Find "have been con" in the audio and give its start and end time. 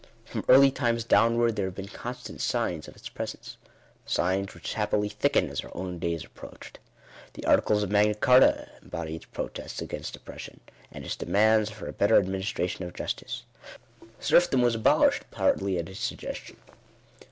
1.67-2.15